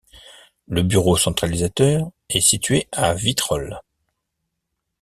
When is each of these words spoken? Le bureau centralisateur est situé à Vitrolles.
Le 0.67 0.81
bureau 0.81 1.15
centralisateur 1.15 2.09
est 2.29 2.39
situé 2.41 2.87
à 2.91 3.13
Vitrolles. 3.13 3.81